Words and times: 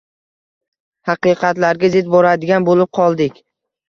haqiqatlarga 1.09 1.89
zid 1.97 2.09
boradigan 2.15 2.65
bo‘lib 2.71 2.91
qoldik. 3.01 3.37